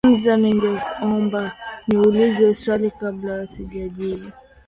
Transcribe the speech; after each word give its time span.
nza 0.13 0.33
ningeomba 0.41 1.41
ni 1.87 1.95
ulize 2.05 2.45
swali 2.61 2.89
kabla 2.99 3.33
sijajibu 3.51 4.27